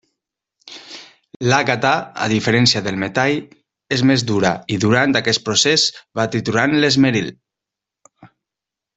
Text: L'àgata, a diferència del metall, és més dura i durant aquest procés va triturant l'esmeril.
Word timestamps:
L'àgata, 1.49 1.89
a 2.27 2.29
diferència 2.31 2.81
del 2.87 2.97
metall, 3.03 3.37
és 3.97 4.03
més 4.11 4.23
dura 4.31 4.53
i 4.77 4.79
durant 4.85 5.13
aquest 5.19 5.43
procés 5.49 5.83
va 6.21 6.25
triturant 6.37 6.75
l'esmeril. 6.81 7.29